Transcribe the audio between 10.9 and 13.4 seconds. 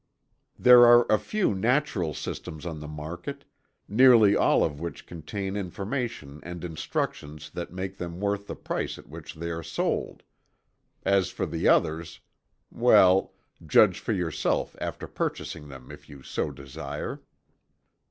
As for the others well,